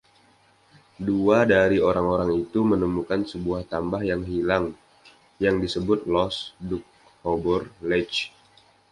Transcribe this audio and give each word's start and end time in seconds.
Dua 1.07 1.39
dari 1.53 1.77
orang-orang 1.89 2.31
itu 2.43 2.59
menemukan 2.71 3.21
sebuah 3.31 3.61
tambah 3.73 4.01
yang 4.11 4.21
hilang, 4.31 4.65
yang 5.45 5.55
disebut 5.63 5.99
Lost 6.13 6.39
Doukhobor 6.69 7.61
Ledge. 7.89 8.21